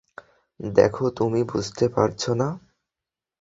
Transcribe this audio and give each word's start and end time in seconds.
দেখো, 0.59 1.03
তুমি 1.09 1.41
বুঝতে 1.43 1.85
পারছো 1.89 2.31
না? 2.33 2.47